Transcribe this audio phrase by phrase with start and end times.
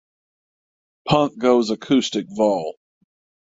[1.07, 2.73] Punk Goes Acoustic Vol.